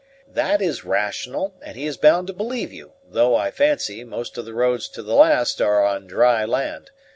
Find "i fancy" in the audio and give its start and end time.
3.35-4.03